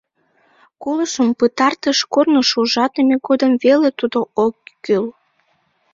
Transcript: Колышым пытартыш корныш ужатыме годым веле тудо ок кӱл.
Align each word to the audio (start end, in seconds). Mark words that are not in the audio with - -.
Колышым 0.83 1.29
пытартыш 1.39 1.99
корныш 2.13 2.49
ужатыме 2.61 3.15
годым 3.27 3.53
веле 3.63 3.89
тудо 3.99 4.19
ок 4.45 4.55
кӱл. 4.83 5.05